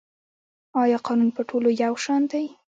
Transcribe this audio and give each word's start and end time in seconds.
آیا 0.81 0.97
قانون 1.07 1.29
په 1.37 1.41
ټولو 1.49 1.69
یو 1.83 1.93
شان 2.03 2.21
دی؟ 2.31 2.45